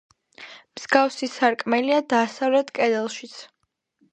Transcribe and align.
მსგავსი 0.77 1.29
სარკმელია 1.33 1.99
დასავლეთ 2.15 2.73
კედელშიც. 2.81 3.37